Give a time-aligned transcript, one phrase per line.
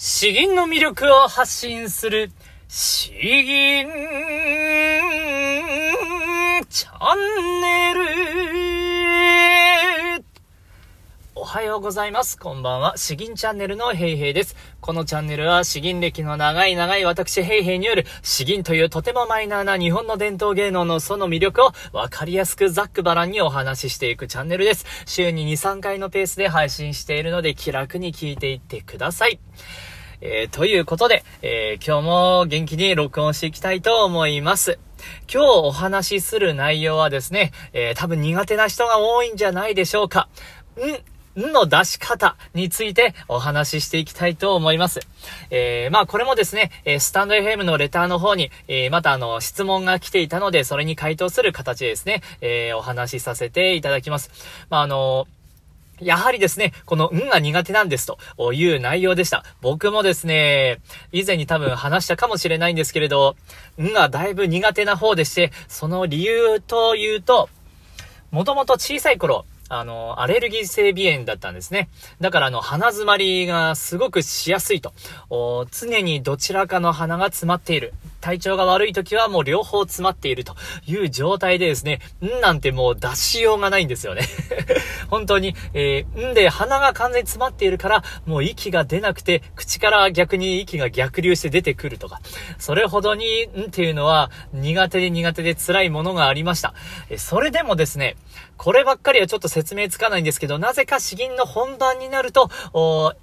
[0.00, 2.30] 詩吟の魅力を発信する、
[2.68, 3.88] 詩吟
[6.70, 8.67] チャンネル。
[11.48, 12.38] おはようございます。
[12.38, 12.98] こんばんは。
[12.98, 14.54] 詩吟チャンネルのヘイヘイです。
[14.82, 24.84] このチャンネルは詩吟歴の長い長い私ヘイヘイによる詩吟というとてもマイナーな日本の伝統芸能のその魅力をわかりやすくざっくばらんにお話ししていくチャンネルです。
[25.06, 29.40] 週に2、3回のペースで配信しているので気楽に聞いていってください。
[30.20, 34.78] えー、ということで、えー、今日も元気に録音していきたいと思います。
[35.32, 40.28] 今日お話しする内容はですね、えー、多分苦手な人が多いんじゃないでしょうか。
[40.76, 41.17] ん？
[41.46, 45.00] の出し方についてお話ししていきたいと思います。
[45.50, 54.30] えー、まあこれもですね、えスタンド FM のレターの方に、え、またあの、質問が来ていたので、それに回答する形でですね、えー、お話しさせていただきます。
[54.68, 55.26] まああの
[56.00, 59.44] やはりですね、この、んが苦手なんですという内容でした。
[59.60, 60.80] 僕もですね、
[61.12, 63.36] 以前に多分話したかもしれないんですけれど、
[63.80, 67.48] んがだいぶ苦手な方でして、その理由というと、
[68.30, 71.88] もともと小さい頃、あの、アレルギー性鼻炎だったんですね。
[72.20, 74.92] だからあの、鼻詰まりがすごくしやすいと。
[75.70, 77.92] 常にどちらかの鼻が詰まっている。
[78.20, 84.22] 体調が悪い時はもう両方詰まっているという状態でですね、んなんてもう出しようがないんですよね。
[85.08, 92.20] 本当に、えー、んで鼻が完全に詰まっているから、もう息が出なくて、口から逆に息が逆流して出てくるとか、
[92.58, 96.74] それほどに、んっていうのは苦手で苦手で辛いものがありました。
[97.08, 98.16] えそれでもですね、
[98.56, 102.50] こればっかりはちょっと説明つかないんですけど、なぜか詩吟の本番になると、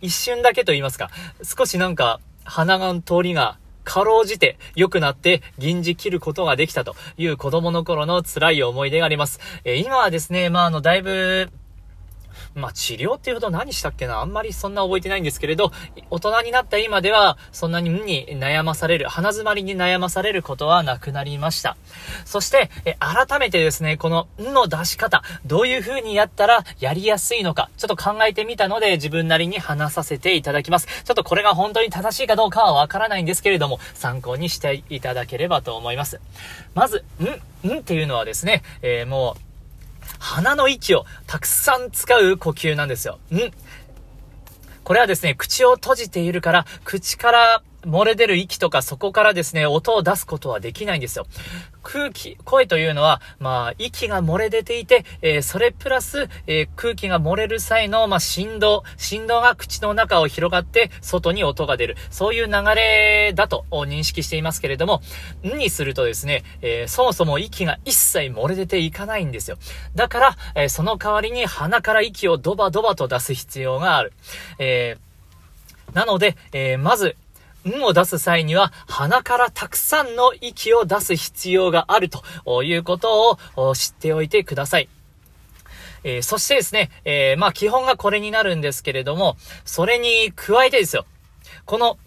[0.00, 1.10] 一瞬だけと言いますか、
[1.42, 9.40] 少しなんか、鼻が通りがかろうじて良くなって銀じ切ることができたという子供の頃の辛い思い出があります。
[9.64, 11.50] えー、今はですね、まあ、あの、だいぶ、
[12.54, 14.20] まあ、治療っていうほど何したっけな？
[14.20, 15.72] あんまりそんな覚えてないんですけれど、
[16.10, 21.76] 大人になった今では、そんなに無に悩まされる、鼻詰まりに悩まされることはなくなりました。
[22.24, 30.86] そして、え改めてですね、この、んの出し方、どういう風にやったらやりやすいのか、ちょっと考えてみたので、自分なりに話させていただきます。
[31.04, 36.20] ちょっとこれが本当に正しいかどうかはわからないんですけれども、参考にしていただければと思います。
[36.74, 37.04] まず、
[37.64, 39.51] ん、んっていうのはですね、えー、もう、
[40.22, 43.18] 鼻の息をたくさん使う呼吸なんですよ。
[43.34, 43.38] ん
[44.84, 51.26] これはですね、口を閉じているから、口から漏れ出る息とかそこからですね、音を出すことはできないんですよ。
[51.82, 61.96] 空気、声というのは、まあ、息が漏れ出ていて、えー、それプラス、えー、空気が漏れる際の、まあ、振動、振動が口の中を広がって、外に音が出る。
[62.10, 65.02] そういう流れだと認識していますけれども、
[65.42, 69.58] んにするとですね、えー、そもそも息が一切漏れ出ていかないんですよ。
[69.94, 74.12] だから、えその代わりに鼻から息をドバドバと出す必要がある。
[74.58, 75.12] えー
[75.92, 77.16] なので、えまず、
[77.68, 84.88] んを出す際には鼻からたくさんの息を出す必要があるということを知っておいてください。
[86.04, 91.06] えー、そしてですね、えー、まあ基本がこれになるんですけれども、それに加えてですよ、
[91.64, 91.98] この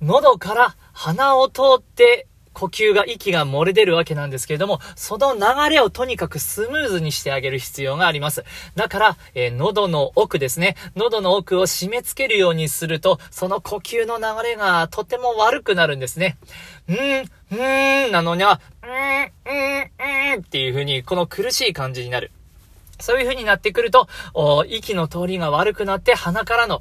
[0.00, 8.44] 喉から鼻を通って呼吸が、息が漏れ出るわけなんですけれども、その流れをとにかくスムーズにしてあげる必要があります。
[8.74, 10.76] だから、えー、喉の奥ですね。
[10.96, 16.36] 喉の奥を締め付けるようにすると、その呼吸の流れがとても悪くなるんですね。
[16.88, 22.30] うーん、うーんなのには、うーん、うーん、うーんっていう風に、この苦しい感じになる。
[23.00, 24.08] そういう風になってくると、
[24.68, 26.80] 息の通りが悪くなって鼻からの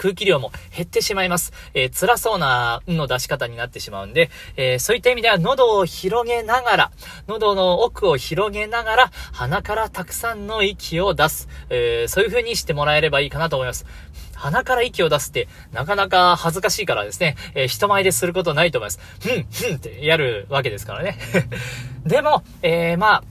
[0.00, 1.52] 空気量も減ってしまいます。
[1.74, 6.90] えー、辛そうな、んの出し方になってしまうんで、えー、そういった意味では喉を広げながら、
[7.28, 11.48] 喉の奥を広げながら、鼻からたくさんの息を出す。
[11.68, 13.84] えー、そういう風にしてもらえればいいかなと思います。
[14.36, 19.00] 鼻から息を出すって、なかなか恥ずかしいからですね、えー、人前ですることないと思います。
[19.20, 21.18] ふん、ふんってやるわけですからね。
[22.06, 23.24] でも、えー、まあ、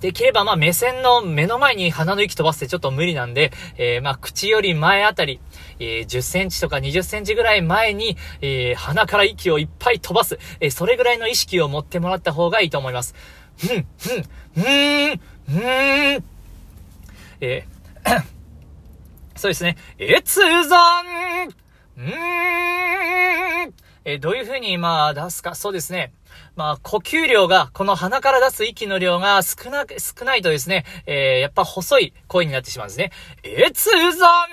[0.00, 5.40] できればまあ目線の目の前に鼻の息飛ばすってちょっと無理なんで、えー、まあ口より前あたり、
[5.80, 13.14] えー、10センチとか20センチぐらい前に、えー、鼻から息をいっぱい飛ばす、えー、それぐらいの意識を持ってもらった方がいいと思います。
[13.56, 14.22] ふん、ふん、
[14.54, 16.24] ふーん、ふーん。
[17.40, 18.22] えー、
[19.36, 19.76] そうですね。
[19.98, 21.02] 越山
[21.96, 23.74] うーん。
[24.04, 25.54] えどういう風に、まあ、出すか？
[25.54, 26.12] そうですね。
[26.56, 33.12] まあ、呼吸量が、この鼻から出す息の量が少な、少ないとですね、えー、やっぱ細い声になってしまうんですね。
[33.44, 34.48] 越山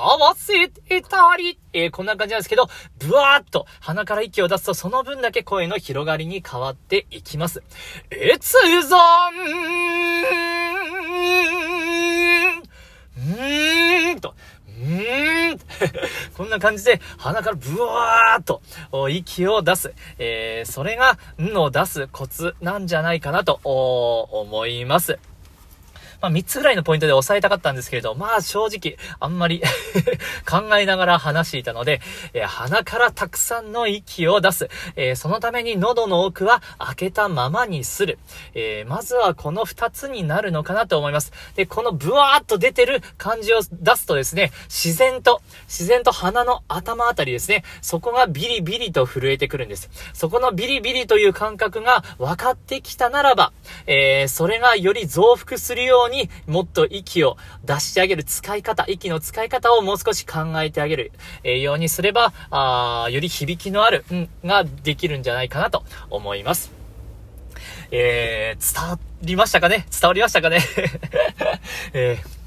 [0.00, 2.68] 合わせてたり、えー、こんな感じなんですけど、
[2.98, 7.62] ブワーっと鼻から息を出すと、その分だけ声の広がりに変わっていきます。
[8.10, 9.30] 越山
[13.16, 14.34] うーんと、
[14.66, 15.60] うーん
[16.36, 18.62] こんな感じで鼻からブワーっと
[19.08, 19.92] 息を出す。
[20.18, 25.18] えー、それが、んを出すコツなんじゃないかなと思います。
[26.20, 29.62] まあ、3つぐらいのポイントで押さえたかったんですけれど、まあ、正直、あんまり
[30.48, 32.00] 考えながら話していたので、
[32.34, 34.68] えー、鼻からたくさんの息を出す。
[34.96, 38.18] えー、そのために喉の奥は開けたままにする。
[38.54, 41.32] えー、まずはこの2つになるのかなと思います。
[41.54, 49.88] で、このブワーっと出てる感じを出すとですね、自然と、自然と鼻の頭あたりですね、そこがビリビリと震えてくるんです。
[50.12, 53.52] そこのビリビリという感覚が分かってきたならば、
[53.86, 61.12] え、それがより増幅するようににもっと息を出してあげる使い方、息の使い方をもう少し考えてあげる、
[61.44, 66.72] えー、ようにすれば、あより響きのある、うん、ができるんじゃないかなと思います。
[67.92, 69.86] えー、伝わりましたかね？
[69.90, 70.60] 伝わりましたかね？
[71.92, 72.39] えー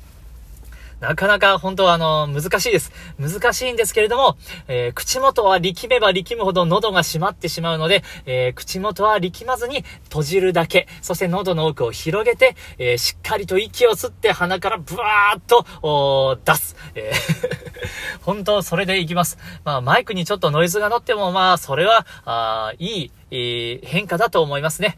[1.04, 2.94] なかなか本当はあの、難しいです。
[3.20, 4.38] 難しいんですけれども、
[4.70, 16.78] えー、口元は力めば力むほど喉が閉まってしまうので、えー、口元は力まずに閉じるだけ、そして喉の奥を広げて、えー、しっかりと息を吸って鼻からブワーッと、出す。
[16.96, 19.38] えー、 本当それでいきます。
[19.66, 24.98] まあ、マイクにちょっとノイズが乗っても、まあ、それは、あいい、えー、変化だと思いますね。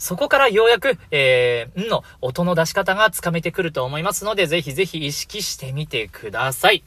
[0.00, 6.82] そこからようやく、えー、んの音の出し方がつかめてくると思いますので、ぜひぜひ意識してみてください。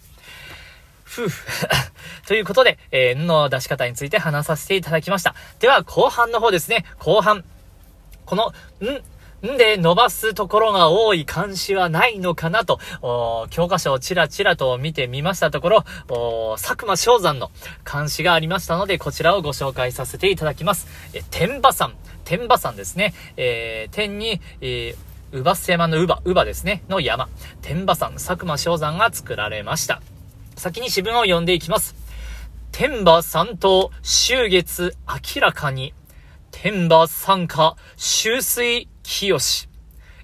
[1.04, 1.30] ふぅ。
[2.28, 5.36] ということで、えー、んの出し方について話させていただきました。
[5.60, 6.86] では、後半の方ですね。
[6.98, 7.46] 後半。
[8.26, 8.48] この、
[8.82, 9.04] ん、
[9.46, 12.80] んで伸ばすところが多い漢詩はないのかなと、
[13.50, 15.84] 教科書をちらちらと見てみましたところ、
[16.58, 17.52] 佐久間昌山の
[17.84, 20.88] 漢詩がありましたので、こちらをご紹介させていただきます。
[21.14, 21.94] え、天馬山。
[22.24, 23.14] 天馬山ですね。
[23.36, 27.28] えー、天に、えー、うばす山のうば、うばですね、の山。
[27.62, 30.02] 天馬山、佐久間昌山が作られました。
[30.56, 31.96] 先に詩文を読んでいきます。
[32.72, 34.94] 天馬三島、秋月
[35.36, 35.94] 明らかに。
[36.52, 39.70] 天馬三下、秋水清し。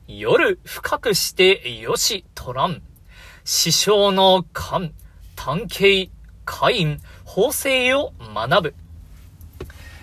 [0.07, 2.81] 夜深くしてよしとらん。
[3.45, 4.93] 師匠の勘、
[5.35, 6.11] 探検、
[6.45, 8.75] 会員、法制を学ぶ。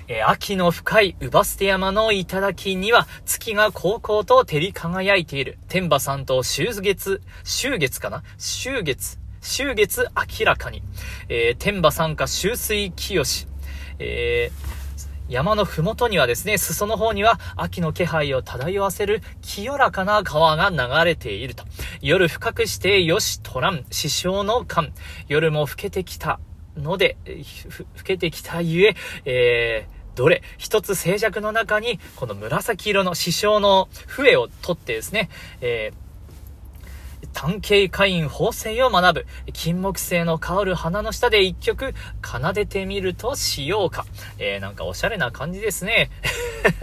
[0.09, 5.59] え、秋の深いウバステ山の頂には月が高々と照り輝いている。
[5.67, 8.23] 天馬さんと秋月、秋月かな？
[8.37, 10.07] 秋月、秋月
[10.39, 10.85] 明らかに。
[11.29, 13.49] えー、天馬さんか秋水清し。
[13.99, 14.86] えー
[15.29, 21.65] 山のふもとにはですね、裾の方には秋の気配を漂わせる清らかな川が流れていると。
[22.01, 24.93] 夜深くしてよしとらん、師匠の勘。
[25.29, 26.39] 夜も更けてきた
[26.77, 27.17] ので、
[27.69, 35.29] ふ、更けてきたゆえ、えー、どれ一つ静寂の中に、この紫色の師匠の笛を取ってですね、
[35.61, 36.06] えー
[37.33, 44.07] 探検会員法制を学ぶ、金木犀の香る花の下で一曲奏でてみるとしようか。
[44.39, 46.11] えー、なんかおしゃれな感じですね。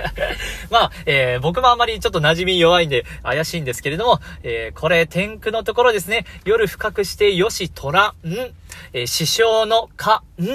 [0.70, 6.26] まあ、えー、僕もあまりちょっと馴染み弱いんで怪しいんですけれども、えー、これ天空のところですね。
[6.46, 8.54] 夜深くしてよし虎、ん、
[8.92, 10.46] えー、師匠のか、ん、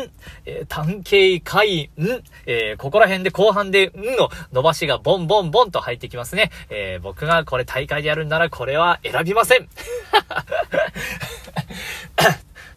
[0.45, 6.51] えー、探検会、ん、えー、ここら辺で後半で、んの伸ばしがボンボンボンと入ってきますね。
[6.71, 9.69] え、僕がこれ大会でやるんならこれは選びません。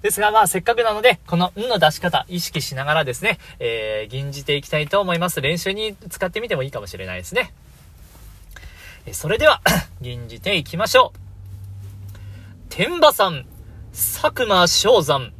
[0.01, 5.41] ですが、まあ、せっかくなので、この、んの出し方、意識しながらですね、えー、吟じていきたいと思います。
[5.41, 7.53] 練習に使ってみてもいいかもしれないですね。
[9.05, 9.61] えそれでは、
[10.01, 11.19] 吟じていきましょう。
[12.69, 13.45] 天馬山、
[13.91, 15.33] 佐久間昌山。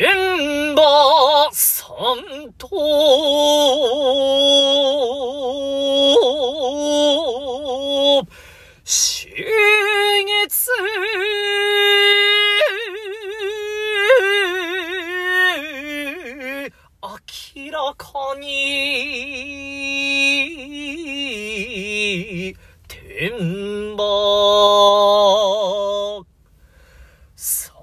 [0.00, 0.08] 天
[0.74, 1.84] 馬山
[2.56, 2.68] と、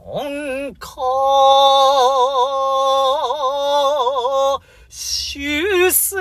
[0.08, 0.88] なんか、
[4.88, 6.16] 終水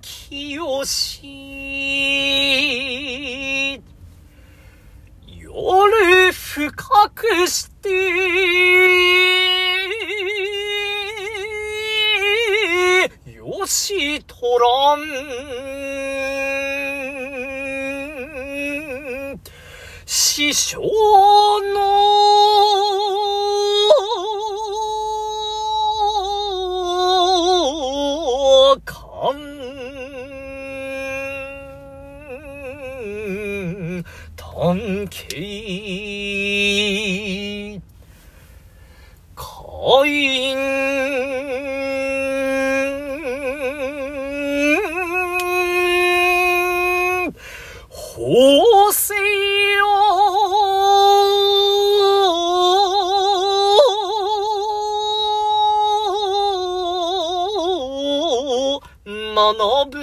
[0.00, 1.24] 清し、
[5.26, 7.88] 夜深くして、
[13.32, 16.31] よしとらん。
[20.34, 20.88] 師匠の
[28.82, 29.34] 勘
[34.34, 35.28] 探検
[39.36, 41.11] 会員
[59.52, 59.98] 学ぶ。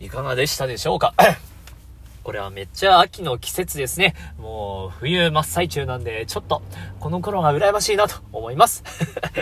[0.00, 1.14] いかがでしたでしょうか？
[2.24, 4.14] これはめっちゃ秋の季節ですね。
[4.38, 6.60] もう冬真っ最中なんで、ちょっと
[6.98, 8.82] この頃が羨ましいなと思います。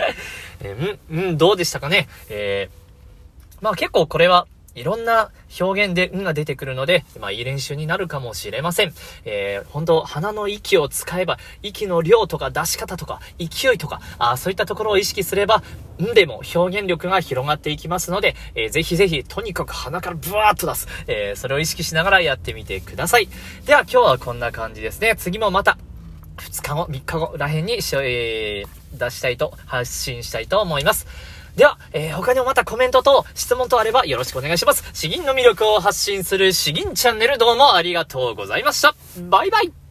[0.61, 2.07] えー、うん、うん、どうでしたかね？
[2.29, 2.85] えー
[3.61, 8.93] まあ結構これはいろんな表現で運が出てくるので、まあいい練習になるかもしれません。
[9.23, 15.63] えー、本当鼻の息を使えば、息の量とか出し方とか、勢いとか、あそういったところを意識すれば、
[16.01, 20.87] んでも表現力が広がっていきますので、えー、ぜひぜひ、とにかく鼻からブワーッと出す。
[21.07, 23.29] えー、それを意識しながらやってみてください。
[23.65, 25.15] では今日はこんな感じですね。
[25.17, 25.77] 次もまた、
[26.37, 31.07] 2日後、3日後らへんに、えー、出したいと、発信したいと思います。
[31.55, 34.83] では、えー、他にもまたコメントと質問とあればよろしくお願いします。
[34.93, 38.95] 詩吟の魅力を発信する詩吟チャンネルどうもありがとうございました。
[39.29, 39.84] バイバイ